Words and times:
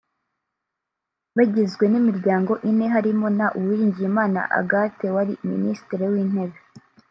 bagizwe 1.37 1.85
n’imiryango 1.91 2.53
ine 2.69 2.85
harimo 2.93 3.27
na 3.37 3.47
Uwiringiyimana 3.57 4.39
Agathe 4.59 5.07
wari 5.15 5.33
Minisitiri 5.51 6.03
w’Intebe 6.13 6.57